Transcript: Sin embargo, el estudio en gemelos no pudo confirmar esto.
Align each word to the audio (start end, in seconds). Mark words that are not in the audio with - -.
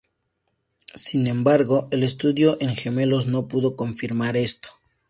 Sin 0.95 1.27
embargo, 1.27 1.87
el 1.91 2.01
estudio 2.01 2.57
en 2.59 2.75
gemelos 2.75 3.27
no 3.27 3.47
pudo 3.47 3.75
confirmar 3.75 4.35
esto. 4.35 4.69